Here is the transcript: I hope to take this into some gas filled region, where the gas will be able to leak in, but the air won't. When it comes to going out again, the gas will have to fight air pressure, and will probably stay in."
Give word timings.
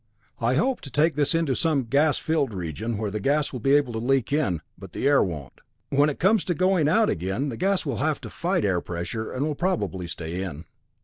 I 0.39 0.55
hope 0.55 0.81
to 0.81 0.89
take 0.89 1.13
this 1.13 1.35
into 1.35 1.53
some 1.53 1.83
gas 1.83 2.17
filled 2.17 2.55
region, 2.55 2.97
where 2.97 3.11
the 3.11 3.19
gas 3.19 3.53
will 3.53 3.59
be 3.59 3.75
able 3.75 3.93
to 3.93 3.99
leak 3.99 4.33
in, 4.33 4.61
but 4.75 4.93
the 4.93 5.07
air 5.07 5.21
won't. 5.21 5.61
When 5.89 6.09
it 6.09 6.17
comes 6.17 6.43
to 6.45 6.55
going 6.55 6.89
out 6.89 7.07
again, 7.11 7.49
the 7.49 7.55
gas 7.55 7.85
will 7.85 7.97
have 7.97 8.19
to 8.21 8.29
fight 8.31 8.65
air 8.65 8.81
pressure, 8.81 9.31
and 9.31 9.45
will 9.45 9.53
probably 9.53 10.07
stay 10.07 10.41
in." 10.41 10.65